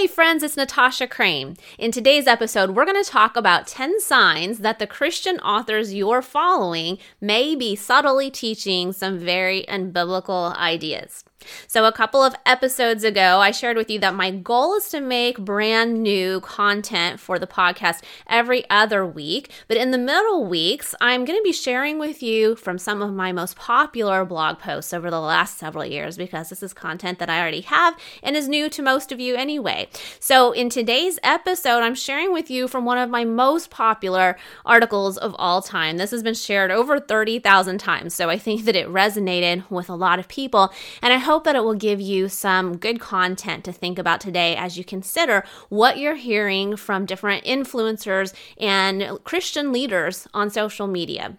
Hey 0.00 0.06
friends, 0.06 0.42
it's 0.42 0.56
Natasha 0.56 1.06
Crain. 1.06 1.58
In 1.76 1.92
today's 1.92 2.26
episode, 2.26 2.70
we're 2.70 2.86
going 2.86 3.04
to 3.04 3.10
talk 3.10 3.36
about 3.36 3.66
10 3.66 4.00
signs 4.00 4.60
that 4.60 4.78
the 4.78 4.86
Christian 4.86 5.38
authors 5.40 5.92
you're 5.92 6.22
following 6.22 6.96
may 7.20 7.54
be 7.54 7.76
subtly 7.76 8.30
teaching 8.30 8.94
some 8.94 9.18
very 9.18 9.66
unbiblical 9.68 10.56
ideas. 10.56 11.22
So, 11.66 11.84
a 11.84 11.92
couple 11.92 12.22
of 12.22 12.34
episodes 12.46 13.04
ago, 13.04 13.40
I 13.40 13.50
shared 13.50 13.76
with 13.76 13.90
you 13.90 13.98
that 14.00 14.14
my 14.14 14.30
goal 14.30 14.74
is 14.74 14.88
to 14.90 15.00
make 15.00 15.38
brand 15.38 16.02
new 16.02 16.40
content 16.40 17.20
for 17.20 17.38
the 17.38 17.46
podcast 17.46 18.02
every 18.26 18.68
other 18.68 19.06
week. 19.06 19.50
But 19.68 19.76
in 19.76 19.90
the 19.90 19.98
middle 19.98 20.44
weeks, 20.46 20.94
I'm 21.00 21.24
going 21.24 21.38
to 21.38 21.42
be 21.44 21.52
sharing 21.52 21.98
with 21.98 22.22
you 22.22 22.56
from 22.56 22.78
some 22.78 23.02
of 23.02 23.12
my 23.12 23.32
most 23.32 23.56
popular 23.56 24.24
blog 24.24 24.58
posts 24.58 24.92
over 24.92 25.10
the 25.10 25.20
last 25.20 25.58
several 25.58 25.84
years 25.84 26.16
because 26.16 26.48
this 26.48 26.62
is 26.62 26.72
content 26.72 27.18
that 27.18 27.30
I 27.30 27.40
already 27.40 27.62
have 27.62 27.96
and 28.22 28.36
is 28.36 28.48
new 28.48 28.68
to 28.70 28.82
most 28.82 29.12
of 29.12 29.20
you 29.20 29.36
anyway. 29.36 29.88
So, 30.18 30.52
in 30.52 30.68
today's 30.68 31.18
episode, 31.22 31.80
I'm 31.80 31.94
sharing 31.94 32.32
with 32.32 32.50
you 32.50 32.68
from 32.68 32.84
one 32.84 32.98
of 32.98 33.10
my 33.10 33.24
most 33.24 33.70
popular 33.70 34.36
articles 34.66 35.16
of 35.18 35.34
all 35.38 35.62
time. 35.62 35.96
This 35.96 36.10
has 36.10 36.22
been 36.22 36.34
shared 36.34 36.70
over 36.70 36.98
30,000 36.98 37.78
times. 37.78 38.14
So, 38.14 38.28
I 38.28 38.38
think 38.38 38.64
that 38.64 38.76
it 38.76 38.88
resonated 38.88 39.70
with 39.70 39.88
a 39.88 39.94
lot 39.94 40.18
of 40.18 40.28
people. 40.28 40.72
And 41.00 41.12
I 41.12 41.18
hope 41.18 41.29
that 41.38 41.54
it 41.54 41.62
will 41.62 41.74
give 41.74 42.00
you 42.00 42.28
some 42.28 42.76
good 42.76 42.98
content 42.98 43.64
to 43.64 43.72
think 43.72 43.98
about 43.98 44.20
today 44.20 44.56
as 44.56 44.76
you 44.76 44.84
consider 44.84 45.44
what 45.68 45.96
you're 45.96 46.16
hearing 46.16 46.76
from 46.76 47.06
different 47.06 47.44
influencers 47.44 48.34
and 48.58 49.22
Christian 49.22 49.72
leaders 49.72 50.26
on 50.34 50.50
social 50.50 50.88
media. 50.88 51.38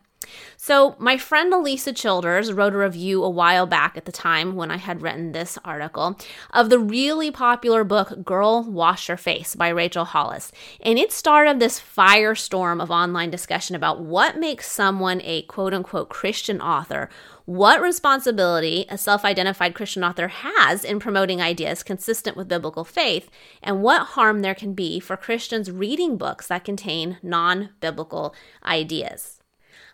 So, 0.56 0.96
my 1.00 1.18
friend 1.18 1.52
Alisa 1.52 1.96
Childers 1.96 2.54
wrote 2.54 2.74
a 2.74 2.78
review 2.78 3.24
a 3.24 3.30
while 3.30 3.66
back 3.66 3.98
at 3.98 4.06
the 4.06 4.12
time 4.12 4.56
when 4.56 4.70
I 4.70 4.78
had 4.78 5.02
written 5.02 5.32
this 5.32 5.58
article 5.66 6.20
of 6.52 6.70
the 6.70 6.78
really 6.78 7.32
popular 7.32 7.84
book 7.84 8.24
Girl 8.24 8.64
Wash 8.64 9.08
Your 9.08 9.18
Face 9.18 9.56
by 9.56 9.70
Rachel 9.70 10.06
Hollis. 10.06 10.52
And 10.82 11.00
it 11.00 11.12
started 11.12 11.60
this 11.60 11.80
firestorm 11.80 12.82
of 12.82 12.92
online 12.92 13.32
discussion 13.32 13.76
about 13.76 14.02
what 14.02 14.38
makes 14.38 14.72
someone 14.72 15.22
a 15.24 15.42
quote 15.44 15.74
unquote 15.74 16.10
Christian 16.10 16.62
author 16.62 17.10
what 17.46 17.82
responsibility 17.82 18.86
a 18.88 18.98
self 18.98 19.26
identified 19.26 19.76
Christian 19.76 20.04
author 20.04 20.28
has 20.30 20.86
in 20.86 21.00
promoting 21.00 21.42
ideas 21.42 21.84
consistent 21.84 22.38
with 22.38 22.48
biblical 22.48 22.86
faith, 22.86 23.30
and 23.62 23.82
what 23.82 24.10
harm 24.10 24.42
there 24.42 24.56
can 24.56 24.74
be 24.74 25.00
for 25.00 25.18
Christians 25.18 25.72
reading 25.72 26.18
books 26.18 26.48
that 26.48 26.64
contain 26.64 27.18
non 27.22 27.70
biblical 27.82 28.34
ideas. 28.64 29.41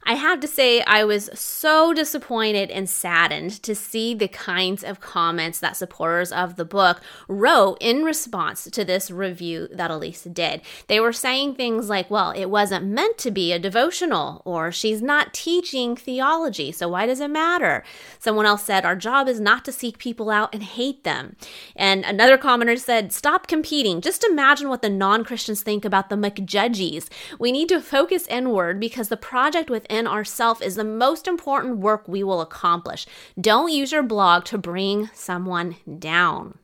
I 0.07 0.13
have 0.13 0.39
to 0.39 0.47
say, 0.47 0.81
I 0.83 1.03
was 1.03 1.30
so 1.33 1.93
disappointed 1.93 2.71
and 2.71 2.89
saddened 2.89 3.61
to 3.63 3.75
see 3.75 4.13
the 4.13 4.30
kinds 4.30 4.81
of 4.81 5.02
comments 5.02 5.59
that 5.59 5.75
supporters 5.75 6.31
of 6.31 6.55
the 6.55 6.63
book 6.63 7.02
wrote 7.27 7.77
in 7.81 8.03
response 8.03 8.69
to 8.71 8.85
this 8.85 9.11
review 9.11 9.67
that 9.73 9.91
Alisa 9.91 10.33
did. 10.33 10.61
They 10.88 11.02
were 11.02 11.11
saying 11.11 11.55
things 11.55 11.89
like, 11.89 12.09
well, 12.09 12.31
it 12.31 12.45
wasn't 12.45 12.85
meant 12.85 13.17
to 13.17 13.31
be 13.31 13.52
a 13.52 13.59
devotional, 13.59 14.41
or 14.45 14.71
she's 14.71 15.02
not 15.02 15.33
teaching 15.33 15.97
theology, 15.97 16.71
so 16.71 16.88
why 16.88 17.05
does 17.05 17.19
it 17.19 17.30
matter? 17.30 17.83
Someone 18.17 18.45
else 18.45 18.63
said, 18.63 18.85
our 18.85 18.95
job 18.95 19.27
is 19.27 19.41
not 19.41 19.65
to 19.65 19.73
seek 19.73 19.97
people 19.97 20.30
out 20.30 20.53
and 20.53 20.63
hate 20.63 21.03
them. 21.03 21.35
And 21.75 22.05
another 22.05 22.38
commenter 22.38 22.80
said, 22.80 23.11
stop 23.11 23.47
competing. 23.47 23.99
Just 23.99 24.23
imagine 24.23 24.69
what 24.69 24.81
the 24.81 24.89
non 24.89 25.25
Christians 25.25 25.61
think 25.61 25.83
about 25.83 26.08
the 26.09 26.15
McJudgies. 26.15 27.09
We 27.39 27.52
need 27.52 27.67
to 27.67 27.81
focus 27.81 28.25
inward 28.27 28.80
because 28.80 29.09
the 29.09 29.17
project 29.17 29.69
within 29.69 29.77
within 29.78 30.08
ourself 30.08 30.59
is 30.59 30.73
the 30.73 30.83
most 30.83 31.28
important 31.28 31.78
work 31.78 32.08
we 32.08 32.23
will 32.23 32.42
accomplish. 32.42 33.06
Don't 33.39 33.72
use 33.72 33.92
your 33.92 34.02
blog 34.02 34.44
to 34.45 34.58
bring 34.58 35.11
someone 35.14 35.75
down. 36.00 36.58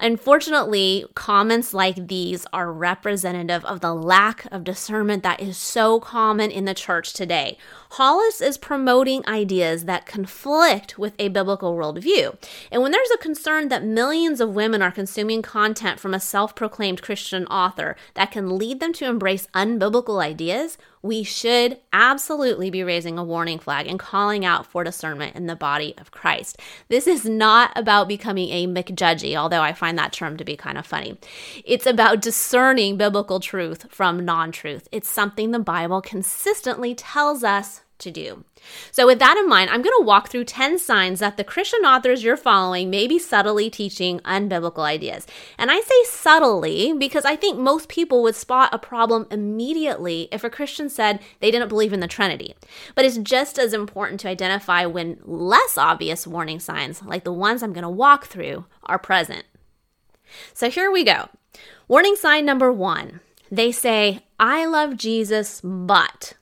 Unfortunately, 0.00 1.04
comments 1.16 1.74
like 1.74 2.06
these 2.06 2.46
are 2.52 2.72
representative 2.72 3.64
of 3.64 3.80
the 3.80 3.92
lack 3.94 4.46
of 4.52 4.62
discernment 4.62 5.24
that 5.24 5.40
is 5.40 5.56
so 5.56 5.98
common 5.98 6.52
in 6.52 6.66
the 6.66 6.74
church 6.74 7.12
today. 7.12 7.58
Hollis 7.94 8.40
is 8.40 8.58
promoting 8.58 9.22
ideas 9.24 9.84
that 9.84 10.04
conflict 10.04 10.98
with 10.98 11.14
a 11.16 11.28
biblical 11.28 11.76
worldview. 11.76 12.36
And 12.72 12.82
when 12.82 12.90
there's 12.90 13.12
a 13.14 13.18
concern 13.18 13.68
that 13.68 13.84
millions 13.84 14.40
of 14.40 14.52
women 14.52 14.82
are 14.82 14.90
consuming 14.90 15.42
content 15.42 16.00
from 16.00 16.12
a 16.12 16.18
self 16.18 16.56
proclaimed 16.56 17.02
Christian 17.02 17.46
author 17.46 17.94
that 18.14 18.32
can 18.32 18.58
lead 18.58 18.80
them 18.80 18.92
to 18.94 19.04
embrace 19.04 19.46
unbiblical 19.54 20.20
ideas, 20.20 20.76
we 21.02 21.22
should 21.22 21.78
absolutely 21.92 22.68
be 22.68 22.82
raising 22.82 23.16
a 23.16 23.22
warning 23.22 23.60
flag 23.60 23.86
and 23.86 23.98
calling 23.98 24.44
out 24.44 24.66
for 24.66 24.82
discernment 24.82 25.36
in 25.36 25.46
the 25.46 25.54
body 25.54 25.94
of 25.98 26.10
Christ. 26.10 26.58
This 26.88 27.06
is 27.06 27.24
not 27.24 27.70
about 27.76 28.08
becoming 28.08 28.48
a 28.48 28.66
McJudgy, 28.66 29.36
although 29.36 29.60
I 29.60 29.72
find 29.72 29.96
that 29.98 30.12
term 30.12 30.36
to 30.38 30.44
be 30.44 30.56
kind 30.56 30.78
of 30.78 30.86
funny. 30.86 31.16
It's 31.64 31.86
about 31.86 32.22
discerning 32.22 32.96
biblical 32.96 33.38
truth 33.38 33.86
from 33.88 34.24
non 34.24 34.50
truth. 34.50 34.88
It's 34.90 35.08
something 35.08 35.52
the 35.52 35.60
Bible 35.60 36.00
consistently 36.00 36.96
tells 36.96 37.44
us 37.44 37.82
to 38.04 38.10
do. 38.10 38.44
So, 38.90 39.06
with 39.06 39.18
that 39.18 39.36
in 39.36 39.48
mind, 39.48 39.70
I'm 39.70 39.82
going 39.82 39.96
to 39.98 40.06
walk 40.06 40.28
through 40.28 40.44
10 40.44 40.78
signs 40.78 41.20
that 41.20 41.36
the 41.36 41.44
Christian 41.44 41.80
authors 41.80 42.22
you're 42.22 42.36
following 42.36 42.88
may 42.88 43.06
be 43.06 43.18
subtly 43.18 43.68
teaching 43.68 44.20
unbiblical 44.20 44.84
ideas. 44.84 45.26
And 45.58 45.70
I 45.70 45.80
say 45.80 46.04
subtly 46.04 46.92
because 46.92 47.24
I 47.24 47.36
think 47.36 47.58
most 47.58 47.88
people 47.88 48.22
would 48.22 48.34
spot 48.34 48.72
a 48.72 48.78
problem 48.78 49.26
immediately 49.30 50.28
if 50.32 50.44
a 50.44 50.50
Christian 50.50 50.88
said 50.88 51.20
they 51.40 51.50
didn't 51.50 51.68
believe 51.68 51.92
in 51.92 52.00
the 52.00 52.06
Trinity. 52.06 52.54
But 52.94 53.04
it's 53.04 53.18
just 53.18 53.58
as 53.58 53.74
important 53.74 54.20
to 54.20 54.28
identify 54.28 54.86
when 54.86 55.18
less 55.24 55.76
obvious 55.76 56.26
warning 56.26 56.60
signs, 56.60 57.02
like 57.02 57.24
the 57.24 57.32
ones 57.32 57.62
I'm 57.62 57.72
going 57.72 57.82
to 57.82 57.90
walk 57.90 58.26
through, 58.26 58.64
are 58.84 58.98
present. 58.98 59.44
So, 60.54 60.70
here 60.70 60.90
we 60.90 61.04
go. 61.04 61.28
Warning 61.86 62.16
sign 62.16 62.46
number 62.46 62.72
one 62.72 63.20
they 63.50 63.70
say, 63.72 64.24
I 64.40 64.66
love 64.66 64.96
Jesus, 64.96 65.60
but. 65.62 66.34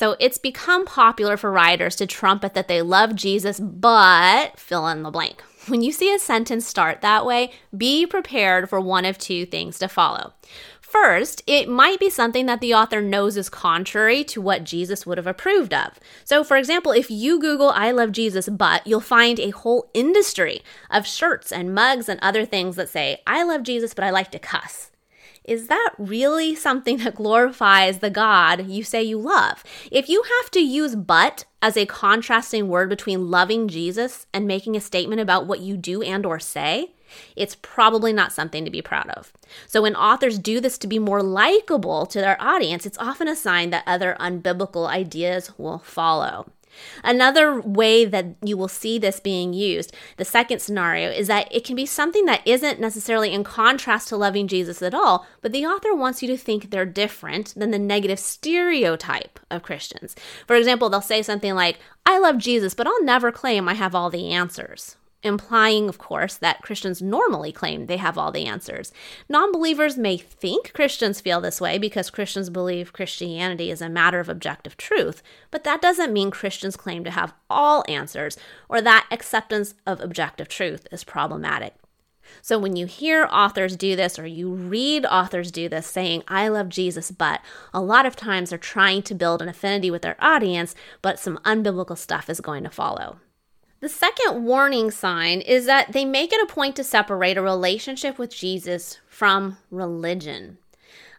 So 0.00 0.16
it's 0.18 0.38
become 0.38 0.86
popular 0.86 1.36
for 1.36 1.52
writers 1.52 1.94
to 1.96 2.06
trumpet 2.06 2.54
that 2.54 2.68
they 2.68 2.80
love 2.80 3.14
Jesus, 3.14 3.60
but 3.60 4.58
fill 4.58 4.88
in 4.88 5.02
the 5.02 5.10
blank. 5.10 5.42
When 5.66 5.82
you 5.82 5.92
see 5.92 6.10
a 6.10 6.18
sentence 6.18 6.66
start 6.66 7.02
that 7.02 7.26
way, 7.26 7.52
be 7.76 8.06
prepared 8.06 8.70
for 8.70 8.80
one 8.80 9.04
of 9.04 9.18
two 9.18 9.44
things 9.44 9.78
to 9.78 9.88
follow. 9.88 10.32
First, 10.80 11.42
it 11.46 11.68
might 11.68 12.00
be 12.00 12.08
something 12.08 12.46
that 12.46 12.62
the 12.62 12.72
author 12.72 13.02
knows 13.02 13.36
is 13.36 13.50
contrary 13.50 14.24
to 14.24 14.40
what 14.40 14.64
Jesus 14.64 15.04
would 15.04 15.18
have 15.18 15.26
approved 15.26 15.74
of. 15.74 16.00
So, 16.24 16.42
for 16.44 16.56
example, 16.56 16.92
if 16.92 17.10
you 17.10 17.38
Google 17.38 17.68
I 17.68 17.90
love 17.90 18.10
Jesus, 18.10 18.48
but 18.48 18.86
you'll 18.86 19.00
find 19.00 19.38
a 19.38 19.50
whole 19.50 19.90
industry 19.92 20.62
of 20.90 21.06
shirts 21.06 21.52
and 21.52 21.74
mugs 21.74 22.08
and 22.08 22.18
other 22.22 22.46
things 22.46 22.76
that 22.76 22.88
say, 22.88 23.20
I 23.26 23.42
love 23.42 23.64
Jesus, 23.64 23.92
but 23.92 24.04
I 24.04 24.08
like 24.08 24.30
to 24.30 24.38
cuss 24.38 24.89
is 25.44 25.68
that 25.68 25.90
really 25.98 26.54
something 26.54 26.98
that 26.98 27.14
glorifies 27.14 27.98
the 27.98 28.10
God 28.10 28.66
you 28.66 28.84
say 28.84 29.02
you 29.02 29.18
love? 29.18 29.64
If 29.90 30.08
you 30.08 30.22
have 30.22 30.50
to 30.52 30.60
use 30.60 30.94
but 30.94 31.44
as 31.62 31.76
a 31.76 31.86
contrasting 31.86 32.68
word 32.68 32.88
between 32.88 33.30
loving 33.30 33.68
Jesus 33.68 34.26
and 34.32 34.46
making 34.46 34.76
a 34.76 34.80
statement 34.80 35.20
about 35.20 35.46
what 35.46 35.60
you 35.60 35.76
do 35.76 36.02
and 36.02 36.24
or 36.26 36.38
say, 36.38 36.92
it's 37.34 37.56
probably 37.56 38.12
not 38.12 38.32
something 38.32 38.64
to 38.64 38.70
be 38.70 38.82
proud 38.82 39.08
of. 39.10 39.32
So 39.66 39.82
when 39.82 39.96
authors 39.96 40.38
do 40.38 40.60
this 40.60 40.78
to 40.78 40.86
be 40.86 40.98
more 40.98 41.22
likable 41.22 42.06
to 42.06 42.20
their 42.20 42.40
audience, 42.40 42.86
it's 42.86 42.98
often 42.98 43.28
a 43.28 43.34
sign 43.34 43.70
that 43.70 43.84
other 43.86 44.16
unbiblical 44.20 44.88
ideas 44.88 45.52
will 45.58 45.78
follow. 45.78 46.46
Another 47.02 47.60
way 47.60 48.04
that 48.04 48.36
you 48.42 48.56
will 48.56 48.68
see 48.68 48.98
this 48.98 49.20
being 49.20 49.52
used, 49.52 49.94
the 50.16 50.24
second 50.24 50.60
scenario, 50.60 51.10
is 51.10 51.26
that 51.28 51.48
it 51.54 51.64
can 51.64 51.76
be 51.76 51.86
something 51.86 52.24
that 52.26 52.46
isn't 52.46 52.80
necessarily 52.80 53.32
in 53.32 53.44
contrast 53.44 54.08
to 54.08 54.16
loving 54.16 54.48
Jesus 54.48 54.82
at 54.82 54.94
all, 54.94 55.26
but 55.40 55.52
the 55.52 55.66
author 55.66 55.94
wants 55.94 56.22
you 56.22 56.28
to 56.28 56.36
think 56.36 56.70
they're 56.70 56.86
different 56.86 57.54
than 57.54 57.70
the 57.70 57.78
negative 57.78 58.18
stereotype 58.18 59.40
of 59.50 59.62
Christians. 59.62 60.14
For 60.46 60.56
example, 60.56 60.88
they'll 60.88 61.00
say 61.00 61.22
something 61.22 61.54
like, 61.54 61.78
I 62.06 62.18
love 62.18 62.38
Jesus, 62.38 62.74
but 62.74 62.86
I'll 62.86 63.04
never 63.04 63.30
claim 63.32 63.68
I 63.68 63.74
have 63.74 63.94
all 63.94 64.10
the 64.10 64.30
answers 64.30 64.96
implying, 65.22 65.88
of 65.88 65.98
course, 65.98 66.36
that 66.36 66.62
Christians 66.62 67.02
normally 67.02 67.52
claim 67.52 67.86
they 67.86 67.98
have 67.98 68.16
all 68.16 68.32
the 68.32 68.46
answers. 68.46 68.92
Non 69.28 69.52
believers 69.52 69.98
may 69.98 70.16
think 70.16 70.72
Christians 70.72 71.20
feel 71.20 71.40
this 71.40 71.60
way 71.60 71.78
because 71.78 72.10
Christians 72.10 72.50
believe 72.50 72.92
Christianity 72.92 73.70
is 73.70 73.82
a 73.82 73.88
matter 73.88 74.20
of 74.20 74.28
objective 74.28 74.76
truth, 74.76 75.22
but 75.50 75.64
that 75.64 75.82
doesn't 75.82 76.12
mean 76.12 76.30
Christians 76.30 76.76
claim 76.76 77.04
to 77.04 77.10
have 77.10 77.34
all 77.48 77.84
answers 77.88 78.36
or 78.68 78.80
that 78.80 79.06
acceptance 79.10 79.74
of 79.86 80.00
objective 80.00 80.48
truth 80.48 80.86
is 80.90 81.04
problematic. 81.04 81.74
So 82.42 82.58
when 82.58 82.76
you 82.76 82.86
hear 82.86 83.28
authors 83.30 83.76
do 83.76 83.96
this 83.96 84.18
or 84.18 84.26
you 84.26 84.50
read 84.52 85.04
authors 85.06 85.50
do 85.50 85.68
this 85.68 85.86
saying, 85.86 86.22
I 86.28 86.48
love 86.48 86.68
Jesus, 86.68 87.10
but 87.10 87.40
a 87.74 87.80
lot 87.80 88.06
of 88.06 88.16
times 88.16 88.50
they're 88.50 88.58
trying 88.58 89.02
to 89.02 89.14
build 89.14 89.42
an 89.42 89.48
affinity 89.48 89.90
with 89.90 90.02
their 90.02 90.16
audience, 90.20 90.74
but 91.02 91.18
some 91.18 91.38
unbiblical 91.44 91.98
stuff 91.98 92.30
is 92.30 92.40
going 92.40 92.64
to 92.64 92.70
follow. 92.70 93.18
The 93.80 93.88
second 93.88 94.44
warning 94.44 94.90
sign 94.90 95.40
is 95.40 95.64
that 95.64 95.92
they 95.92 96.04
make 96.04 96.34
it 96.34 96.42
a 96.42 96.52
point 96.52 96.76
to 96.76 96.84
separate 96.84 97.38
a 97.38 97.42
relationship 97.42 98.18
with 98.18 98.34
Jesus 98.34 99.00
from 99.08 99.56
religion. 99.70 100.58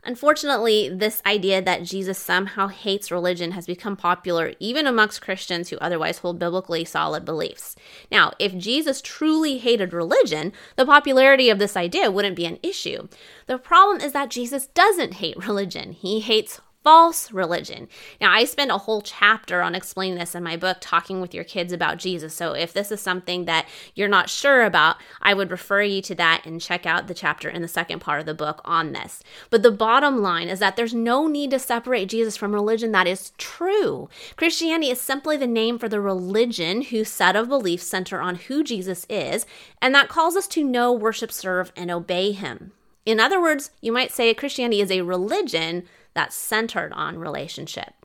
Unfortunately, 0.04 0.88
this 0.88 1.24
idea 1.26 1.60
that 1.60 1.84
Jesus 1.84 2.20
somehow 2.20 2.68
hates 2.68 3.12
religion 3.12 3.52
has 3.52 3.66
become 3.66 3.96
popular 3.96 4.54
even 4.60 4.86
amongst 4.86 5.24
Christians 5.24 5.70
who 5.70 5.78
otherwise 5.78 6.20
hold 6.20 6.38
biblically 6.38 6.86
solid 6.86 7.26
beliefs. 7.26 7.76
Now, 8.12 8.32
if 8.38 8.56
Jesus 8.56 9.02
truly 9.02 9.58
hated 9.58 9.92
religion, 9.92 10.54
the 10.76 10.86
popularity 10.86 11.50
of 11.50 11.58
this 11.58 11.76
idea 11.76 12.12
wouldn't 12.12 12.36
be 12.36 12.46
an 12.46 12.60
issue. 12.62 13.08
The 13.48 13.58
problem 13.58 14.02
is 14.02 14.14
that 14.14 14.30
Jesus 14.30 14.68
doesn't 14.68 15.16
hate 15.16 15.48
religion, 15.48 15.94
he 15.94 16.20
hates 16.20 16.62
false 16.84 17.32
religion. 17.32 17.88
Now, 18.20 18.32
I 18.32 18.46
spend 18.46 18.72
a 18.72 18.78
whole 18.80 19.02
chapter 19.02 19.62
on 19.62 19.76
explaining 19.76 20.18
this 20.18 20.34
in 20.34 20.44
my 20.44 20.58
book, 20.58 20.78
Talking 20.82 21.22
with 21.22 21.34
Your 21.34 21.44
Kids 21.44 21.72
About 21.72 21.98
Jesus. 21.98 22.34
So, 22.34 22.54
if 22.54 22.74
this 22.74 22.92
is 22.92 23.02
something 23.02 23.46
that 23.46 23.68
you're 23.94 24.08
not 24.08 24.30
sure 24.30 24.64
about, 24.64 24.98
I 25.22 25.34
would 25.34 25.52
refer 25.52 25.82
you 25.82 26.02
to 26.04 26.16
that 26.16 26.46
and 26.46 26.60
check 26.60 26.86
out 26.86 27.08
the 27.08 27.14
chapter 27.14 27.50
in 27.50 27.62
the 27.62 27.68
second 27.68 28.00
part 28.00 28.20
of 28.20 28.26
the 28.26 28.34
book 28.34 28.62
on 28.66 28.94
this. 28.94 29.24
But 29.50 29.64
the 29.64 29.72
bottom 29.72 30.22
line 30.22 30.50
is 30.50 30.60
that 30.60 30.76
there's 30.76 30.94
no 30.94 31.28
need 31.28 31.52
to 31.52 31.60
separate 31.60 32.10
Jesus 32.10 32.36
from 32.36 32.54
religion 32.54 32.92
that 32.94 33.08
is 33.08 33.32
true. 33.38 34.10
Christianity 34.36 34.90
is 34.92 35.00
simply 35.00 35.38
the 35.38 35.48
name 35.48 35.78
for 35.78 35.90
the 35.90 36.02
religion 36.02 36.82
whose 36.82 37.10
set 37.10 37.36
of 37.36 37.50
beliefs 37.50 37.86
center 37.86 38.20
on 38.22 38.36
who 38.36 38.64
Jesus 38.64 39.06
is, 39.10 39.46
and 39.82 39.94
that 39.94 40.10
calls 40.10 40.36
us 40.36 40.48
to 40.48 40.64
know, 40.64 40.92
worship, 40.92 41.32
serve, 41.32 41.72
and 41.76 41.92
obey 41.92 42.32
him. 42.32 42.72
In 43.06 43.20
other 43.20 43.42
words, 43.42 43.72
you 43.82 43.92
might 43.92 44.12
say 44.12 44.34
Christianity 44.34 44.82
is 44.82 44.92
a 44.92 45.02
religion 45.02 45.88
that's 46.14 46.36
centered 46.36 46.92
on 46.94 47.18
relationship. 47.18 48.01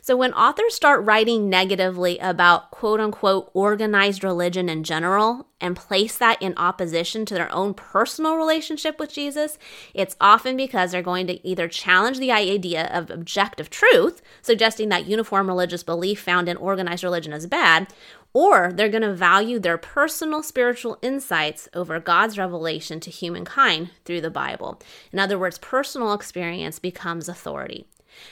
So, 0.00 0.16
when 0.16 0.32
authors 0.34 0.74
start 0.74 1.04
writing 1.04 1.48
negatively 1.48 2.18
about 2.18 2.70
quote 2.70 3.00
unquote 3.00 3.50
organized 3.54 4.24
religion 4.24 4.68
in 4.68 4.84
general 4.84 5.46
and 5.60 5.76
place 5.76 6.16
that 6.16 6.40
in 6.40 6.54
opposition 6.56 7.26
to 7.26 7.34
their 7.34 7.52
own 7.52 7.74
personal 7.74 8.36
relationship 8.36 8.98
with 8.98 9.12
Jesus, 9.12 9.58
it's 9.94 10.16
often 10.20 10.56
because 10.56 10.92
they're 10.92 11.02
going 11.02 11.26
to 11.26 11.46
either 11.46 11.68
challenge 11.68 12.18
the 12.18 12.32
idea 12.32 12.86
of 12.92 13.10
objective 13.10 13.70
truth, 13.70 14.22
suggesting 14.42 14.88
that 14.88 15.06
uniform 15.06 15.48
religious 15.48 15.82
belief 15.82 16.20
found 16.20 16.48
in 16.48 16.56
organized 16.56 17.04
religion 17.04 17.32
is 17.32 17.46
bad, 17.46 17.88
or 18.32 18.72
they're 18.72 18.88
going 18.88 19.02
to 19.02 19.14
value 19.14 19.58
their 19.58 19.78
personal 19.78 20.42
spiritual 20.42 20.98
insights 21.02 21.68
over 21.74 21.98
God's 21.98 22.38
revelation 22.38 23.00
to 23.00 23.10
humankind 23.10 23.90
through 24.04 24.20
the 24.20 24.30
Bible. 24.30 24.80
In 25.12 25.18
other 25.18 25.38
words, 25.38 25.58
personal 25.58 26.12
experience 26.12 26.78
becomes 26.78 27.28
authority. 27.28 27.86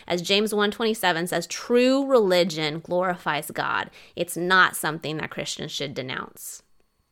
As 0.07 0.23
James 0.23 0.53
127 0.53 1.27
says, 1.29 1.47
true 1.47 2.05
religion 2.05 2.81
glorifies 2.81 3.51
God. 3.51 3.91
It's 4.17 4.37
not 4.37 4.77
something 4.77 5.19
that 5.19 5.31
Christians 5.31 5.73
should 5.73 5.95
denounce. 5.95 6.63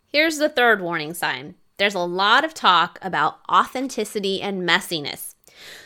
Here's 0.08 0.38
the 0.38 0.48
third 0.48 0.80
warning 0.80 1.14
sign. 1.14 1.54
There's 1.78 1.94
a 1.94 2.00
lot 2.00 2.44
of 2.44 2.54
talk 2.54 2.98
about 3.02 3.38
authenticity 3.50 4.42
and 4.42 4.68
messiness. 4.68 5.35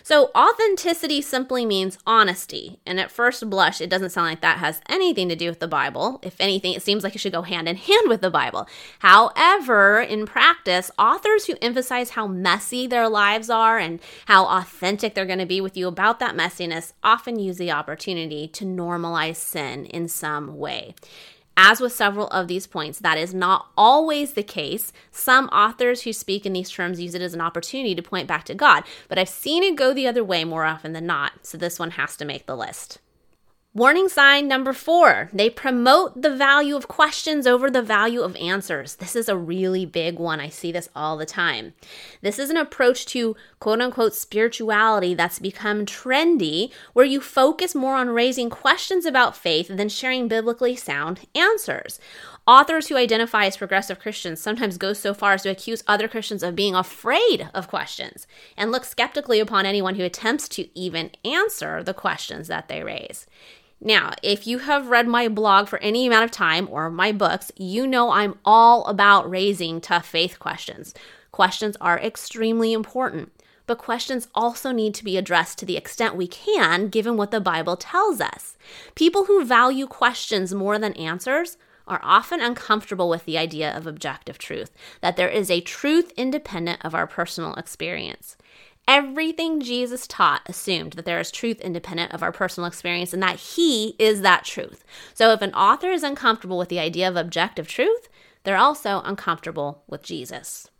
So, 0.02 0.30
authenticity 0.34 1.22
simply 1.22 1.64
means 1.64 1.98
honesty. 2.06 2.80
And 2.86 2.98
at 2.98 3.10
first 3.10 3.48
blush, 3.48 3.80
it 3.80 3.90
doesn't 3.90 4.10
sound 4.10 4.28
like 4.28 4.40
that 4.40 4.58
has 4.58 4.80
anything 4.88 5.28
to 5.28 5.36
do 5.36 5.48
with 5.48 5.60
the 5.60 5.68
Bible. 5.68 6.20
If 6.22 6.36
anything, 6.40 6.72
it 6.72 6.82
seems 6.82 7.04
like 7.04 7.14
it 7.14 7.18
should 7.18 7.32
go 7.32 7.42
hand 7.42 7.68
in 7.68 7.76
hand 7.76 8.08
with 8.08 8.20
the 8.20 8.30
Bible. 8.30 8.66
However, 9.00 10.00
in 10.00 10.26
practice, 10.26 10.90
authors 10.98 11.46
who 11.46 11.56
emphasize 11.62 12.10
how 12.10 12.26
messy 12.26 12.86
their 12.86 13.08
lives 13.08 13.50
are 13.50 13.78
and 13.78 14.00
how 14.26 14.46
authentic 14.46 15.14
they're 15.14 15.26
going 15.26 15.38
to 15.38 15.46
be 15.46 15.60
with 15.60 15.76
you 15.76 15.88
about 15.88 16.18
that 16.18 16.36
messiness 16.36 16.92
often 17.02 17.38
use 17.38 17.58
the 17.58 17.70
opportunity 17.70 18.48
to 18.48 18.64
normalize 18.64 19.36
sin 19.36 19.86
in 19.86 20.08
some 20.08 20.58
way. 20.58 20.94
As 21.62 21.78
with 21.78 21.92
several 21.92 22.28
of 22.28 22.48
these 22.48 22.66
points, 22.66 22.98
that 23.00 23.18
is 23.18 23.34
not 23.34 23.66
always 23.76 24.32
the 24.32 24.42
case. 24.42 24.94
Some 25.12 25.46
authors 25.48 26.02
who 26.02 26.12
speak 26.14 26.46
in 26.46 26.54
these 26.54 26.70
terms 26.70 27.02
use 27.02 27.14
it 27.14 27.20
as 27.20 27.34
an 27.34 27.42
opportunity 27.42 27.94
to 27.94 28.02
point 28.02 28.26
back 28.26 28.44
to 28.44 28.54
God, 28.54 28.82
but 29.08 29.18
I've 29.18 29.28
seen 29.28 29.62
it 29.62 29.76
go 29.76 29.92
the 29.92 30.06
other 30.06 30.24
way 30.24 30.42
more 30.42 30.64
often 30.64 30.94
than 30.94 31.04
not, 31.04 31.44
so 31.44 31.58
this 31.58 31.78
one 31.78 31.90
has 31.90 32.16
to 32.16 32.24
make 32.24 32.46
the 32.46 32.56
list. 32.56 32.96
Warning 33.72 34.08
sign 34.08 34.48
number 34.48 34.72
four, 34.72 35.30
they 35.32 35.48
promote 35.48 36.20
the 36.20 36.34
value 36.34 36.74
of 36.74 36.88
questions 36.88 37.46
over 37.46 37.70
the 37.70 37.80
value 37.80 38.22
of 38.22 38.34
answers. 38.34 38.96
This 38.96 39.14
is 39.14 39.28
a 39.28 39.36
really 39.36 39.86
big 39.86 40.18
one. 40.18 40.40
I 40.40 40.48
see 40.48 40.72
this 40.72 40.88
all 40.92 41.16
the 41.16 41.24
time. 41.24 41.74
This 42.20 42.40
is 42.40 42.50
an 42.50 42.56
approach 42.56 43.06
to 43.06 43.36
quote 43.60 43.80
unquote 43.80 44.12
spirituality 44.16 45.14
that's 45.14 45.38
become 45.38 45.86
trendy, 45.86 46.72
where 46.94 47.06
you 47.06 47.20
focus 47.20 47.72
more 47.72 47.94
on 47.94 48.10
raising 48.10 48.50
questions 48.50 49.06
about 49.06 49.36
faith 49.36 49.68
than 49.68 49.88
sharing 49.88 50.26
biblically 50.26 50.74
sound 50.74 51.28
answers. 51.36 52.00
Authors 52.50 52.88
who 52.88 52.96
identify 52.96 53.44
as 53.44 53.56
progressive 53.56 54.00
Christians 54.00 54.40
sometimes 54.40 54.76
go 54.76 54.92
so 54.92 55.14
far 55.14 55.34
as 55.34 55.44
to 55.44 55.50
accuse 55.50 55.84
other 55.86 56.08
Christians 56.08 56.42
of 56.42 56.56
being 56.56 56.74
afraid 56.74 57.48
of 57.54 57.68
questions 57.68 58.26
and 58.56 58.72
look 58.72 58.84
skeptically 58.84 59.38
upon 59.38 59.66
anyone 59.66 59.94
who 59.94 60.02
attempts 60.02 60.48
to 60.48 60.68
even 60.76 61.12
answer 61.24 61.80
the 61.80 61.94
questions 61.94 62.48
that 62.48 62.66
they 62.66 62.82
raise. 62.82 63.24
Now, 63.80 64.14
if 64.24 64.48
you 64.48 64.58
have 64.58 64.88
read 64.88 65.06
my 65.06 65.28
blog 65.28 65.68
for 65.68 65.78
any 65.78 66.08
amount 66.08 66.24
of 66.24 66.32
time 66.32 66.66
or 66.68 66.90
my 66.90 67.12
books, 67.12 67.52
you 67.54 67.86
know 67.86 68.10
I'm 68.10 68.36
all 68.44 68.84
about 68.86 69.30
raising 69.30 69.80
tough 69.80 70.08
faith 70.08 70.40
questions. 70.40 70.92
Questions 71.30 71.76
are 71.80 72.00
extremely 72.00 72.72
important, 72.72 73.30
but 73.68 73.78
questions 73.78 74.26
also 74.34 74.72
need 74.72 74.94
to 74.94 75.04
be 75.04 75.16
addressed 75.16 75.58
to 75.58 75.66
the 75.66 75.76
extent 75.76 76.16
we 76.16 76.26
can, 76.26 76.88
given 76.88 77.16
what 77.16 77.30
the 77.30 77.40
Bible 77.40 77.76
tells 77.76 78.20
us. 78.20 78.56
People 78.96 79.26
who 79.26 79.44
value 79.44 79.86
questions 79.86 80.52
more 80.52 80.80
than 80.80 80.94
answers 80.94 81.56
are 81.90 82.00
often 82.02 82.40
uncomfortable 82.40 83.08
with 83.08 83.24
the 83.24 83.36
idea 83.36 83.76
of 83.76 83.86
objective 83.86 84.38
truth, 84.38 84.70
that 85.00 85.16
there 85.16 85.28
is 85.28 85.50
a 85.50 85.60
truth 85.60 86.12
independent 86.16 86.82
of 86.84 86.94
our 86.94 87.06
personal 87.06 87.54
experience. 87.54 88.36
Everything 88.88 89.60
Jesus 89.60 90.06
taught 90.06 90.42
assumed 90.46 90.94
that 90.94 91.04
there 91.04 91.20
is 91.20 91.30
truth 91.30 91.60
independent 91.60 92.12
of 92.12 92.22
our 92.22 92.32
personal 92.32 92.66
experience 92.66 93.12
and 93.12 93.22
that 93.22 93.36
He 93.36 93.94
is 93.98 94.22
that 94.22 94.44
truth. 94.44 94.84
So 95.14 95.32
if 95.32 95.42
an 95.42 95.54
author 95.54 95.90
is 95.90 96.02
uncomfortable 96.02 96.58
with 96.58 96.68
the 96.68 96.80
idea 96.80 97.08
of 97.08 97.16
objective 97.16 97.68
truth, 97.68 98.08
they're 98.44 98.56
also 98.56 99.02
uncomfortable 99.04 99.82
with 99.86 100.02
Jesus. 100.02 100.70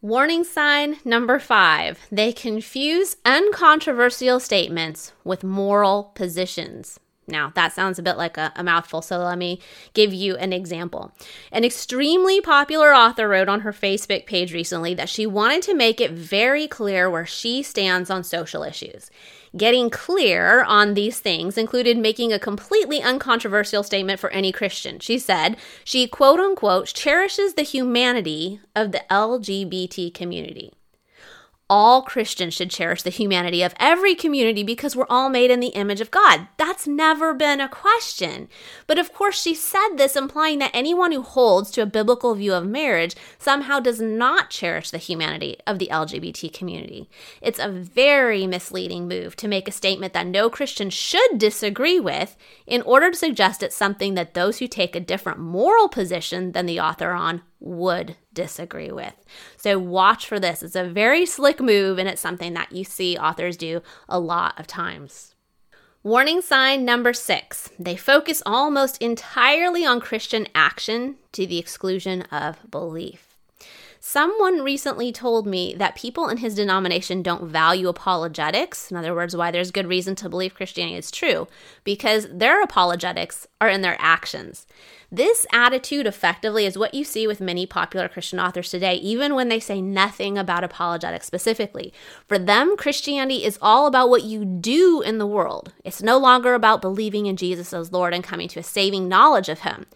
Warning 0.00 0.44
sign 0.44 0.98
number 1.04 1.38
five 1.38 1.98
they 2.12 2.32
confuse 2.32 3.16
uncontroversial 3.24 4.38
statements 4.38 5.12
with 5.24 5.42
moral 5.42 6.12
positions. 6.14 7.00
Now, 7.26 7.52
that 7.54 7.72
sounds 7.72 7.98
a 7.98 8.02
bit 8.02 8.16
like 8.16 8.36
a, 8.36 8.52
a, 8.54 8.62
mouthful, 8.62 9.00
so 9.00 9.18
let 9.18 9.38
me 9.38 9.60
give 9.94 10.12
you 10.12 10.36
an 10.36 10.52
example. 10.52 11.12
An 11.50 11.64
extremely 11.64 12.40
popular 12.40 12.94
author 12.94 13.28
wrote 13.28 13.48
on 13.48 13.60
her 13.60 13.72
Facebook 13.72 14.26
page 14.26 14.52
recently 14.52 14.94
that 14.94 15.08
she 15.08 15.26
wanted 15.26 15.62
to 15.62 15.74
make 15.74 16.00
it 16.00 16.10
very 16.10 16.68
clear 16.68 17.08
where 17.08 17.24
she 17.24 17.62
stands 17.62 18.10
on 18.10 18.24
social 18.24 18.62
issues. 18.62 19.10
Getting 19.56 19.88
clear 19.88 20.64
on 20.64 20.94
these 20.94 21.20
things 21.20 21.56
included 21.56 21.96
making 21.96 22.32
a 22.32 22.38
completely 22.38 23.00
uncontroversial 23.00 23.84
statement 23.84 24.20
for 24.20 24.30
any 24.30 24.52
Christian. 24.52 24.98
She 24.98 25.18
said 25.18 25.56
she, 25.84 26.06
quote 26.06 26.40
unquote, 26.40 26.88
cherishes 26.88 27.54
the 27.54 27.62
humanity 27.62 28.60
of 28.74 28.92
the 28.92 29.04
LGBT 29.10 30.12
community 30.12 30.72
all 31.70 32.02
Christians 32.02 32.52
should 32.52 32.70
cherish 32.70 33.02
the 33.02 33.10
humanity 33.10 33.62
of 33.62 33.74
every 33.80 34.14
community 34.14 34.62
because 34.62 34.94
we're 34.94 35.06
all 35.08 35.30
made 35.30 35.50
in 35.50 35.60
the 35.60 35.68
image 35.68 36.00
of 36.02 36.10
God. 36.10 36.46
That's 36.58 36.86
never 36.86 37.32
been 37.32 37.60
a 37.60 37.68
question. 37.68 38.48
But 38.86 38.98
of 38.98 39.14
course, 39.14 39.40
she 39.40 39.54
said 39.54 39.96
this 39.96 40.14
implying 40.14 40.58
that 40.58 40.72
anyone 40.74 41.12
who 41.12 41.22
holds 41.22 41.70
to 41.72 41.82
a 41.82 41.86
biblical 41.86 42.34
view 42.34 42.52
of 42.52 42.66
marriage 42.66 43.16
somehow 43.38 43.80
does 43.80 44.00
not 44.00 44.50
cherish 44.50 44.90
the 44.90 44.98
humanity 44.98 45.56
of 45.66 45.78
the 45.78 45.88
LGBT 45.90 46.52
community. 46.52 47.08
It's 47.40 47.58
a 47.58 47.70
very 47.70 48.46
misleading 48.46 49.08
move 49.08 49.34
to 49.36 49.48
make 49.48 49.66
a 49.66 49.72
statement 49.72 50.12
that 50.12 50.26
no 50.26 50.50
Christian 50.50 50.90
should 50.90 51.38
disagree 51.38 51.98
with 51.98 52.36
in 52.66 52.82
order 52.82 53.10
to 53.10 53.16
suggest 53.16 53.62
it's 53.62 53.74
something 53.74 54.14
that 54.14 54.34
those 54.34 54.58
who 54.58 54.68
take 54.68 54.94
a 54.94 55.00
different 55.00 55.38
moral 55.38 55.88
position 55.88 56.52
than 56.52 56.66
the 56.66 56.80
author 56.80 57.12
on 57.12 57.42
would 57.64 58.16
disagree 58.32 58.92
with. 58.92 59.14
So 59.56 59.78
watch 59.78 60.26
for 60.26 60.38
this. 60.38 60.62
It's 60.62 60.76
a 60.76 60.84
very 60.84 61.24
slick 61.24 61.60
move 61.60 61.98
and 61.98 62.08
it's 62.08 62.20
something 62.20 62.54
that 62.54 62.72
you 62.72 62.84
see 62.84 63.16
authors 63.16 63.56
do 63.56 63.82
a 64.08 64.20
lot 64.20 64.60
of 64.60 64.66
times. 64.66 65.34
Warning 66.02 66.42
sign 66.42 66.84
number 66.84 67.14
six 67.14 67.70
they 67.78 67.96
focus 67.96 68.42
almost 68.44 68.98
entirely 68.98 69.86
on 69.86 70.00
Christian 70.00 70.46
action 70.54 71.16
to 71.32 71.46
the 71.46 71.58
exclusion 71.58 72.22
of 72.30 72.70
belief. 72.70 73.33
Someone 74.06 74.60
recently 74.60 75.10
told 75.12 75.46
me 75.46 75.74
that 75.78 75.94
people 75.94 76.28
in 76.28 76.36
his 76.36 76.54
denomination 76.54 77.22
don't 77.22 77.48
value 77.48 77.88
apologetics. 77.88 78.90
In 78.90 78.98
other 78.98 79.14
words, 79.14 79.34
why 79.34 79.50
there's 79.50 79.70
good 79.70 79.86
reason 79.86 80.14
to 80.16 80.28
believe 80.28 80.54
Christianity 80.54 80.98
is 80.98 81.10
true, 81.10 81.48
because 81.84 82.28
their 82.30 82.62
apologetics 82.62 83.46
are 83.62 83.70
in 83.70 83.80
their 83.80 83.96
actions. 83.98 84.66
This 85.10 85.46
attitude 85.54 86.06
effectively 86.06 86.66
is 86.66 86.76
what 86.76 86.92
you 86.92 87.02
see 87.02 87.26
with 87.26 87.40
many 87.40 87.64
popular 87.64 88.06
Christian 88.06 88.38
authors 88.38 88.68
today, 88.68 88.96
even 88.96 89.34
when 89.34 89.48
they 89.48 89.58
say 89.58 89.80
nothing 89.80 90.36
about 90.36 90.64
apologetics 90.64 91.26
specifically. 91.26 91.90
For 92.28 92.38
them, 92.38 92.76
Christianity 92.76 93.42
is 93.42 93.58
all 93.62 93.86
about 93.86 94.10
what 94.10 94.24
you 94.24 94.44
do 94.44 95.00
in 95.00 95.16
the 95.16 95.26
world. 95.26 95.72
It's 95.82 96.02
no 96.02 96.18
longer 96.18 96.52
about 96.52 96.82
believing 96.82 97.24
in 97.24 97.38
Jesus 97.38 97.72
as 97.72 97.90
Lord 97.90 98.12
and 98.12 98.22
coming 98.22 98.48
to 98.48 98.60
a 98.60 98.64
saving 98.64 99.08
knowledge 99.08 99.48
of 99.48 99.60
Him. 99.60 99.86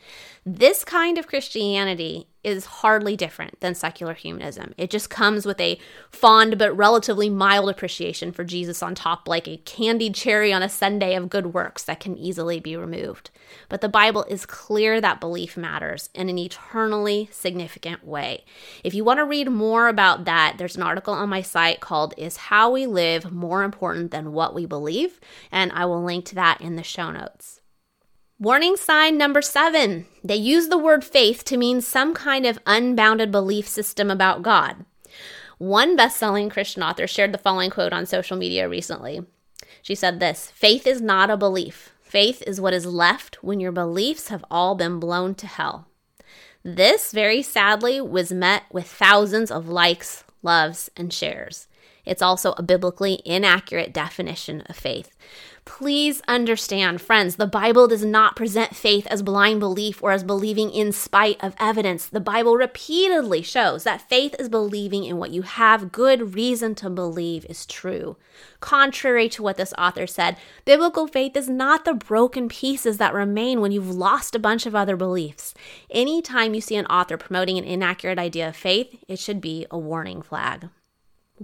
This 0.47 0.83
kind 0.83 1.19
of 1.19 1.27
Christianity 1.27 2.27
is 2.49 2.65
hardly 2.67 3.17
different 3.17 3.61
than 3.61 3.75
secular 3.75 4.15
humanism. 4.15 4.75
It 4.77 4.91
just 4.91 5.11
comes 5.11 5.47
with 5.47 5.61
a 5.61 5.79
fond 6.11 6.59
but 6.59 6.77
relatively 6.77 7.31
mild 7.31 7.69
appreciation 7.69 8.33
for 8.33 8.45
Jesus 8.45 8.83
on 8.83 8.95
top, 8.95 9.29
like 9.29 9.47
a 9.47 9.59
candied 9.59 10.15
cherry 10.15 10.53
on 10.53 10.63
a 10.63 10.69
sundae 10.69 11.15
of 11.15 11.31
good 11.31 11.55
works 11.55 11.85
that 11.85 12.01
can 12.01 12.17
easily 12.17 12.61
be 12.61 12.77
removed. 12.77 13.31
But 13.69 13.81
the 13.81 13.89
Bible 13.89 14.25
is 14.29 14.47
clear 14.47 15.01
that 15.01 15.21
belief 15.21 15.57
matters 15.57 16.11
in 16.15 16.29
an 16.29 16.39
eternally 16.39 17.29
significant 17.31 18.05
way. 18.05 18.45
If 18.83 18.95
you 18.95 19.05
want 19.05 19.19
to 19.19 19.25
read 19.25 19.51
more 19.51 19.89
about 19.89 20.25
that, 20.25 20.57
there's 20.59 20.77
an 20.77 20.83
article 20.83 21.15
on 21.15 21.29
my 21.29 21.43
site 21.43 21.81
called 21.81 22.15
Is 22.17 22.37
How 22.37 22.71
We 22.71 22.87
Live 22.87 23.31
More 23.31 23.63
Important 23.63 24.11
Than 24.11 24.33
What 24.33 24.55
We 24.55 24.67
Believe? 24.67 25.21
And 25.51 25.73
I 25.73 25.85
will 25.85 26.03
link 26.03 26.25
to 26.27 26.35
that 26.35 26.61
in 26.61 26.77
the 26.77 26.83
show 26.83 27.11
notes. 27.11 27.61
Warning 28.41 28.77
sign 28.77 29.19
number 29.19 29.43
seven 29.43 30.07
they 30.23 30.37
use 30.37 30.69
the 30.69 30.79
word 30.79 31.05
faith 31.05 31.43
to 31.47 31.57
mean 31.57 31.81
some 31.81 32.15
kind 32.15 32.47
of 32.47 32.61
unbounded 32.67 33.33
belief 33.33 33.67
system 33.67 34.13
about 34.13 34.43
God. 34.43 34.85
One 35.59 35.97
best 35.97 36.19
selling 36.19 36.49
Christian 36.49 36.85
author 36.85 37.09
shared 37.09 37.33
the 37.33 37.39
following 37.39 37.69
quote 37.69 37.93
on 37.93 38.07
social 38.07 38.37
media 38.37 38.69
recently. 38.69 39.27
She 39.83 39.97
said 39.97 40.21
this 40.21 40.53
Faith 40.53 40.87
is 40.87 41.01
not 41.01 41.31
a 41.31 41.37
belief. 41.37 41.91
Faith 42.01 42.41
is 42.47 42.61
what 42.61 42.73
is 42.73 42.87
left 42.87 43.43
when 43.43 43.59
your 43.59 43.73
beliefs 43.73 44.29
have 44.29 44.45
all 44.53 44.77
been 44.77 45.01
blown 45.01 45.35
to 45.35 45.49
hell. 45.49 45.89
This, 46.63 47.11
very 47.11 47.43
sadly, 47.43 48.01
was 48.01 48.31
met 48.31 48.63
with 48.71 48.87
thousands 48.87 49.51
of 49.51 49.69
likes, 49.69 50.23
loves, 50.45 50.91
and 50.97 51.13
shares. 51.13 51.67
It's 52.09 52.23
also 52.23 52.55
a 52.57 52.63
biblically 52.63 53.21
inaccurate 53.25 53.93
definition 53.93 54.63
of 54.63 54.77
faith. 54.77 55.15
Please 55.69 56.23
understand, 56.27 57.03
friends, 57.03 57.37
the 57.37 57.47
Bible 57.47 57.87
does 57.87 58.03
not 58.03 58.37
present 58.37 58.75
faith 58.75 59.07
as 59.09 59.23
blind 59.23 59.61
belief 59.61 60.03
or 60.03 60.13
as 60.13 60.25
believing 60.25 60.71
in 60.71 60.93
spite 60.93 61.37
of 61.45 61.55
evidence. 61.61 62.07
The 62.07 62.21
Bible 62.21 62.57
repeatedly 62.57 63.43
shows 63.43 63.85
that 63.85 64.09
faith 64.09 64.35
is 64.39 64.49
believing 64.49 65.05
in 65.05 65.19
what 65.19 65.31
you 65.31 65.43
have 65.43 65.93
good 65.93 66.35
reason 66.35 66.75
to 66.77 66.89
believe 66.89 67.45
is 67.51 67.67
true. 67.67 68.17
Contrary 68.61 69.29
to 69.29 69.43
what 69.43 69.59
this 69.59 69.75
author 69.77 70.07
said, 70.07 70.39
biblical 70.65 71.07
faith 71.07 71.37
is 71.37 71.51
not 71.51 71.85
the 71.85 71.93
broken 71.93 72.49
pieces 72.49 72.97
that 72.97 73.13
remain 73.13 73.61
when 73.61 73.71
you've 73.71 73.95
lost 73.95 74.35
a 74.35 74.39
bunch 74.39 74.65
of 74.65 74.75
other 74.75 74.97
beliefs. 74.97 75.53
Anytime 75.91 76.55
you 76.55 76.63
see 76.63 76.77
an 76.77 76.87
author 76.87 77.19
promoting 77.19 77.59
an 77.59 77.65
inaccurate 77.65 78.19
idea 78.19 78.49
of 78.49 78.57
faith, 78.57 78.99
it 79.07 79.19
should 79.19 79.43
be 79.43 79.67
a 79.71 79.79
warning 79.79 80.23
flag. 80.23 80.71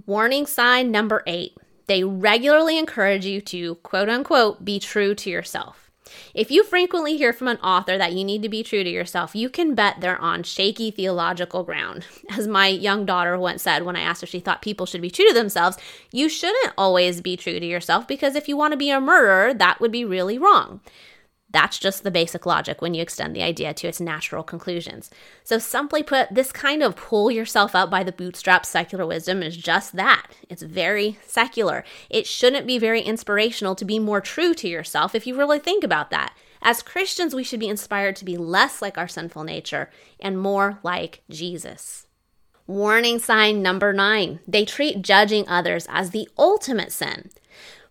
Warning 0.05 0.45
sign 0.45 0.91
number 0.91 1.23
eight 1.25 1.57
they 1.87 2.03
regularly 2.03 2.79
encourage 2.79 3.25
you 3.25 3.41
to, 3.41 3.75
quote 3.75 4.09
unquote, 4.09 4.65
be 4.65 4.79
true 4.79 5.13
to 5.15 5.29
yourself. 5.29 5.91
If 6.33 6.51
you 6.51 6.63
frequently 6.63 7.17
hear 7.17 7.33
from 7.33 7.47
an 7.47 7.57
author 7.57 7.97
that 7.97 8.13
you 8.13 8.23
need 8.23 8.41
to 8.43 8.49
be 8.49 8.63
true 8.63 8.83
to 8.83 8.89
yourself, 8.89 9.35
you 9.35 9.49
can 9.49 9.75
bet 9.75 10.01
they're 10.01 10.21
on 10.21 10.43
shaky 10.43 10.91
theological 10.91 11.63
ground. 11.63 12.05
As 12.29 12.47
my 12.47 12.67
young 12.67 13.05
daughter 13.05 13.37
once 13.37 13.63
said 13.63 13.83
when 13.83 13.95
I 13.95 14.01
asked 14.01 14.23
if 14.23 14.29
she 14.29 14.39
thought 14.39 14.61
people 14.61 14.85
should 14.85 15.01
be 15.01 15.11
true 15.11 15.27
to 15.27 15.33
themselves, 15.33 15.77
you 16.11 16.29
shouldn't 16.29 16.73
always 16.77 17.21
be 17.21 17.37
true 17.37 17.59
to 17.59 17.65
yourself 17.65 18.07
because 18.07 18.35
if 18.35 18.47
you 18.47 18.57
want 18.57 18.71
to 18.71 18.77
be 18.77 18.89
a 18.89 18.99
murderer, 18.99 19.53
that 19.53 19.79
would 19.79 19.91
be 19.91 20.05
really 20.05 20.37
wrong. 20.37 20.81
That's 21.55 21.79
just 21.79 22.03
the 22.03 22.11
basic 22.11 22.45
logic 22.45 22.81
when 22.81 22.93
you 22.93 23.01
extend 23.01 23.33
the 23.33 23.41
idea 23.41 23.73
to 23.73 23.87
its 23.87 24.01
natural 24.01 24.43
conclusions. 24.43 25.09
So, 25.45 25.57
simply 25.57 26.03
put, 26.03 26.27
this 26.29 26.51
kind 26.51 26.83
of 26.83 26.97
pull 26.97 27.31
yourself 27.31 27.73
up 27.73 27.89
by 27.89 28.03
the 28.03 28.11
bootstraps 28.11 28.67
secular 28.67 29.05
wisdom 29.05 29.41
is 29.41 29.55
just 29.55 29.95
that. 29.95 30.27
It's 30.49 30.63
very 30.63 31.17
secular. 31.25 31.85
It 32.09 32.27
shouldn't 32.27 32.67
be 32.67 32.77
very 32.77 32.99
inspirational 32.99 33.73
to 33.75 33.85
be 33.85 33.99
more 33.99 34.19
true 34.19 34.53
to 34.53 34.67
yourself 34.67 35.15
if 35.15 35.25
you 35.25 35.33
really 35.33 35.59
think 35.59 35.85
about 35.85 36.09
that. 36.09 36.35
As 36.61 36.81
Christians, 36.81 37.33
we 37.33 37.45
should 37.45 37.61
be 37.61 37.69
inspired 37.69 38.17
to 38.17 38.25
be 38.25 38.35
less 38.35 38.81
like 38.81 38.97
our 38.97 39.07
sinful 39.07 39.45
nature 39.45 39.89
and 40.19 40.37
more 40.37 40.79
like 40.83 41.21
Jesus. 41.29 42.05
Warning 42.67 43.17
sign 43.17 43.61
number 43.61 43.93
nine 43.93 44.41
they 44.45 44.65
treat 44.65 45.01
judging 45.01 45.47
others 45.47 45.87
as 45.89 46.09
the 46.09 46.27
ultimate 46.37 46.91
sin. 46.91 47.29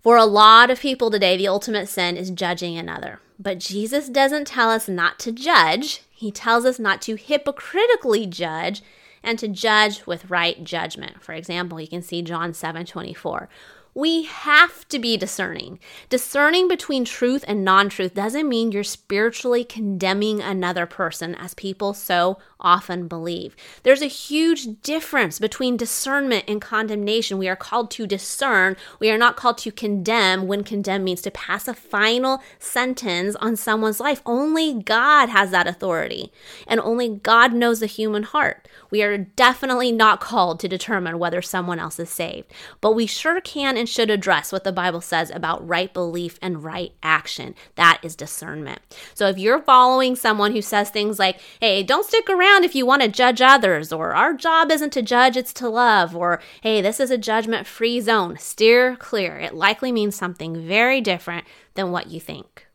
For 0.04 0.18
a 0.18 0.26
lot 0.26 0.68
of 0.68 0.80
people 0.80 1.10
today, 1.10 1.38
the 1.38 1.48
ultimate 1.48 1.88
sin 1.88 2.18
is 2.18 2.30
judging 2.30 2.76
another. 2.76 3.20
But 3.38 3.58
Jesus 3.58 4.10
doesn't 4.10 4.46
tell 4.46 4.68
us 4.68 4.86
not 4.86 5.18
to 5.20 5.32
judge, 5.32 6.02
He 6.10 6.30
tells 6.30 6.66
us 6.66 6.78
not 6.78 7.00
to 7.02 7.14
hypocritically 7.14 8.26
judge 8.26 8.82
and 9.22 9.38
to 9.38 9.48
judge 9.48 10.06
with 10.06 10.30
right 10.30 10.62
judgment. 10.62 11.22
For 11.22 11.32
example, 11.32 11.80
you 11.80 11.88
can 11.88 12.02
see 12.02 12.20
John 12.20 12.52
7 12.52 12.84
24. 12.84 13.48
We 13.94 14.24
have 14.24 14.86
to 14.88 14.98
be 14.98 15.16
discerning. 15.16 15.78
Discerning 16.10 16.68
between 16.68 17.06
truth 17.06 17.42
and 17.48 17.64
non 17.64 17.88
truth 17.88 18.12
doesn't 18.12 18.46
mean 18.46 18.72
you're 18.72 18.84
spiritually 18.84 19.64
condemning 19.64 20.42
another 20.42 20.84
person, 20.84 21.34
as 21.34 21.54
people 21.54 21.94
so 21.94 22.38
often 22.64 23.06
believe. 23.06 23.54
There's 23.84 24.02
a 24.02 24.06
huge 24.06 24.80
difference 24.82 25.38
between 25.38 25.76
discernment 25.76 26.44
and 26.48 26.60
condemnation. 26.60 27.38
We 27.38 27.48
are 27.48 27.54
called 27.54 27.90
to 27.92 28.06
discern, 28.06 28.76
we 28.98 29.10
are 29.10 29.18
not 29.18 29.36
called 29.36 29.58
to 29.58 29.70
condemn 29.70 30.48
when 30.48 30.64
condemn 30.64 31.04
means 31.04 31.20
to 31.22 31.30
pass 31.30 31.68
a 31.68 31.74
final 31.74 32.42
sentence 32.58 33.36
on 33.36 33.56
someone's 33.56 34.00
life. 34.00 34.22
Only 34.24 34.72
God 34.72 35.28
has 35.28 35.50
that 35.50 35.66
authority, 35.66 36.32
and 36.66 36.80
only 36.80 37.08
God 37.08 37.52
knows 37.52 37.80
the 37.80 37.86
human 37.86 38.22
heart. 38.22 38.66
We 38.90 39.02
are 39.02 39.18
definitely 39.18 39.92
not 39.92 40.20
called 40.20 40.58
to 40.60 40.68
determine 40.68 41.18
whether 41.18 41.42
someone 41.42 41.78
else 41.78 41.98
is 42.00 42.10
saved, 42.10 42.50
but 42.80 42.92
we 42.92 43.06
sure 43.06 43.40
can 43.40 43.76
and 43.76 43.88
should 43.88 44.10
address 44.10 44.52
what 44.52 44.64
the 44.64 44.72
Bible 44.72 45.00
says 45.00 45.30
about 45.30 45.66
right 45.66 45.92
belief 45.92 46.38
and 46.40 46.64
right 46.64 46.92
action. 47.02 47.54
That 47.74 48.00
is 48.02 48.16
discernment. 48.16 48.80
So 49.14 49.26
if 49.28 49.38
you're 49.38 49.60
following 49.60 50.16
someone 50.16 50.52
who 50.52 50.62
says 50.62 50.90
things 50.90 51.18
like, 51.18 51.40
hey, 51.60 51.82
don't 51.82 52.06
stick 52.06 52.28
around 52.54 52.64
if 52.64 52.74
you 52.74 52.86
want 52.86 53.02
to 53.02 53.08
judge 53.08 53.40
others, 53.40 53.92
or 53.92 54.14
our 54.14 54.32
job 54.32 54.70
isn't 54.70 54.92
to 54.92 55.02
judge, 55.02 55.36
it's 55.36 55.52
to 55.54 55.68
love, 55.68 56.14
or 56.14 56.40
hey, 56.62 56.80
this 56.80 57.00
is 57.00 57.10
a 57.10 57.18
judgment 57.18 57.66
free 57.66 58.00
zone, 58.00 58.36
steer 58.38 58.94
clear. 58.96 59.38
It 59.38 59.54
likely 59.54 59.90
means 59.90 60.14
something 60.14 60.64
very 60.66 61.00
different 61.00 61.46
than 61.74 61.90
what 61.90 62.08
you 62.08 62.20
think. 62.20 62.66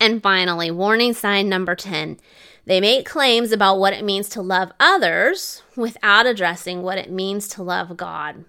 And 0.00 0.22
finally, 0.22 0.70
warning 0.70 1.12
sign 1.12 1.48
number 1.48 1.74
10 1.74 2.18
they 2.66 2.80
make 2.80 3.04
claims 3.06 3.52
about 3.52 3.78
what 3.78 3.94
it 3.94 4.04
means 4.04 4.28
to 4.30 4.42
love 4.42 4.70
others 4.78 5.62
without 5.76 6.26
addressing 6.26 6.82
what 6.82 6.98
it 6.98 7.10
means 7.10 7.48
to 7.48 7.62
love 7.62 7.96
God. 7.96 8.44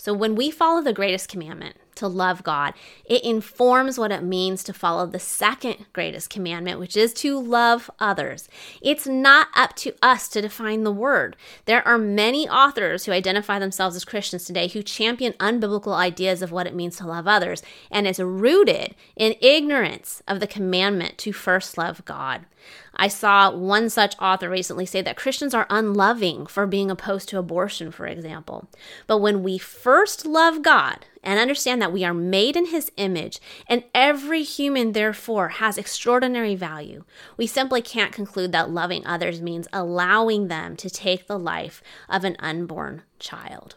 So 0.00 0.14
when 0.14 0.34
we 0.34 0.50
follow 0.50 0.80
the 0.80 0.94
greatest 0.94 1.28
commandment, 1.28 1.76
to 2.00 2.08
love 2.08 2.42
God, 2.42 2.72
it 3.04 3.22
informs 3.22 3.98
what 3.98 4.10
it 4.10 4.22
means 4.22 4.64
to 4.64 4.72
follow 4.72 5.06
the 5.06 5.18
second 5.18 5.84
greatest 5.92 6.30
commandment, 6.30 6.80
which 6.80 6.96
is 6.96 7.12
to 7.14 7.38
love 7.38 7.90
others. 8.00 8.48
It's 8.80 9.06
not 9.06 9.48
up 9.54 9.76
to 9.76 9.92
us 10.00 10.26
to 10.28 10.40
define 10.40 10.82
the 10.82 10.92
word. 10.92 11.36
There 11.66 11.86
are 11.86 11.98
many 11.98 12.48
authors 12.48 13.04
who 13.04 13.12
identify 13.12 13.58
themselves 13.58 13.96
as 13.96 14.06
Christians 14.06 14.46
today 14.46 14.68
who 14.68 14.82
champion 14.82 15.34
unbiblical 15.34 15.94
ideas 15.94 16.40
of 16.40 16.50
what 16.50 16.66
it 16.66 16.74
means 16.74 16.96
to 16.96 17.06
love 17.06 17.28
others, 17.28 17.62
and 17.90 18.06
it's 18.06 18.18
rooted 18.18 18.94
in 19.14 19.34
ignorance 19.42 20.22
of 20.26 20.40
the 20.40 20.46
commandment 20.46 21.18
to 21.18 21.32
first 21.34 21.76
love 21.76 22.02
God. 22.06 22.46
I 23.00 23.08
saw 23.08 23.50
one 23.50 23.88
such 23.88 24.14
author 24.20 24.50
recently 24.50 24.84
say 24.84 25.00
that 25.00 25.16
Christians 25.16 25.54
are 25.54 25.66
unloving 25.70 26.44
for 26.44 26.66
being 26.66 26.90
opposed 26.90 27.30
to 27.30 27.38
abortion, 27.38 27.90
for 27.90 28.06
example. 28.06 28.68
But 29.06 29.22
when 29.22 29.42
we 29.42 29.56
first 29.56 30.26
love 30.26 30.60
God 30.60 31.06
and 31.24 31.40
understand 31.40 31.80
that 31.80 31.94
we 31.94 32.04
are 32.04 32.12
made 32.12 32.56
in 32.56 32.66
His 32.66 32.92
image 32.98 33.40
and 33.66 33.84
every 33.94 34.42
human, 34.42 34.92
therefore, 34.92 35.48
has 35.48 35.78
extraordinary 35.78 36.54
value, 36.54 37.04
we 37.38 37.46
simply 37.46 37.80
can't 37.80 38.12
conclude 38.12 38.52
that 38.52 38.68
loving 38.68 39.06
others 39.06 39.40
means 39.40 39.66
allowing 39.72 40.48
them 40.48 40.76
to 40.76 40.90
take 40.90 41.26
the 41.26 41.38
life 41.38 41.82
of 42.06 42.22
an 42.22 42.36
unborn 42.38 43.04
child. 43.18 43.76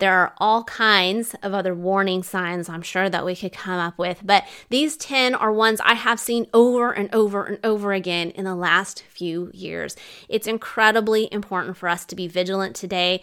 There 0.00 0.18
are 0.18 0.32
all 0.38 0.64
kinds 0.64 1.34
of 1.42 1.52
other 1.52 1.74
warning 1.74 2.22
signs 2.22 2.70
I'm 2.70 2.80
sure 2.80 3.10
that 3.10 3.24
we 3.24 3.36
could 3.36 3.52
come 3.52 3.78
up 3.78 3.98
with, 3.98 4.22
but 4.24 4.44
these 4.70 4.96
10 4.96 5.34
are 5.34 5.52
ones 5.52 5.78
I 5.84 5.92
have 5.92 6.18
seen 6.18 6.46
over 6.54 6.90
and 6.90 7.14
over 7.14 7.44
and 7.44 7.58
over 7.62 7.92
again 7.92 8.30
in 8.30 8.46
the 8.46 8.54
last 8.54 9.02
few 9.10 9.50
years. 9.52 9.96
It's 10.26 10.46
incredibly 10.46 11.30
important 11.30 11.76
for 11.76 11.86
us 11.86 12.06
to 12.06 12.16
be 12.16 12.28
vigilant 12.28 12.74
today. 12.74 13.20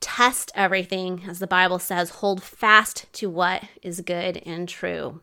Test 0.00 0.52
everything, 0.54 1.24
as 1.26 1.38
the 1.38 1.46
Bible 1.46 1.78
says, 1.78 2.10
hold 2.10 2.42
fast 2.42 3.10
to 3.14 3.30
what 3.30 3.64
is 3.82 4.02
good 4.02 4.42
and 4.44 4.68
true. 4.68 5.20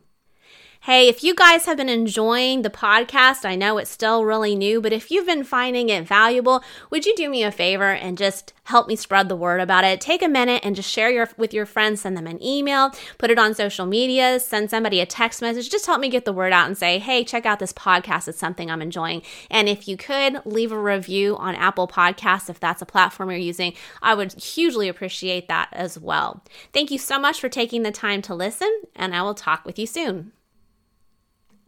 Hey, 0.86 1.08
if 1.08 1.24
you 1.24 1.34
guys 1.34 1.64
have 1.64 1.78
been 1.78 1.88
enjoying 1.88 2.62
the 2.62 2.70
podcast, 2.70 3.44
I 3.44 3.56
know 3.56 3.76
it's 3.76 3.90
still 3.90 4.24
really 4.24 4.54
new, 4.54 4.80
but 4.80 4.92
if 4.92 5.10
you've 5.10 5.26
been 5.26 5.42
finding 5.42 5.88
it 5.88 6.06
valuable, 6.06 6.62
would 6.90 7.04
you 7.04 7.12
do 7.16 7.28
me 7.28 7.42
a 7.42 7.50
favor 7.50 7.90
and 7.90 8.16
just 8.16 8.52
help 8.62 8.86
me 8.86 8.94
spread 8.94 9.28
the 9.28 9.34
word 9.34 9.60
about 9.60 9.82
it? 9.82 10.00
Take 10.00 10.22
a 10.22 10.28
minute 10.28 10.60
and 10.64 10.76
just 10.76 10.88
share 10.88 11.10
your 11.10 11.28
with 11.36 11.52
your 11.52 11.66
friends, 11.66 12.02
send 12.02 12.16
them 12.16 12.28
an 12.28 12.40
email, 12.40 12.92
put 13.18 13.32
it 13.32 13.36
on 13.36 13.52
social 13.52 13.84
media, 13.84 14.38
send 14.38 14.70
somebody 14.70 15.00
a 15.00 15.06
text 15.06 15.42
message. 15.42 15.70
Just 15.70 15.86
help 15.86 16.00
me 16.00 16.08
get 16.08 16.24
the 16.24 16.32
word 16.32 16.52
out 16.52 16.68
and 16.68 16.78
say, 16.78 17.00
"Hey, 17.00 17.24
check 17.24 17.44
out 17.44 17.58
this 17.58 17.72
podcast. 17.72 18.28
It's 18.28 18.38
something 18.38 18.70
I'm 18.70 18.80
enjoying." 18.80 19.22
And 19.50 19.68
if 19.68 19.88
you 19.88 19.96
could 19.96 20.40
leave 20.46 20.70
a 20.70 20.78
review 20.78 21.36
on 21.36 21.56
Apple 21.56 21.88
Podcasts 21.88 22.48
if 22.48 22.60
that's 22.60 22.80
a 22.80 22.86
platform 22.86 23.30
you're 23.30 23.40
using, 23.40 23.72
I 24.02 24.14
would 24.14 24.34
hugely 24.34 24.86
appreciate 24.86 25.48
that 25.48 25.68
as 25.72 25.98
well. 25.98 26.44
Thank 26.72 26.92
you 26.92 26.98
so 26.98 27.18
much 27.18 27.40
for 27.40 27.48
taking 27.48 27.82
the 27.82 27.90
time 27.90 28.22
to 28.22 28.36
listen, 28.36 28.82
and 28.94 29.16
I 29.16 29.22
will 29.22 29.34
talk 29.34 29.64
with 29.64 29.80
you 29.80 29.86
soon. 29.86 30.30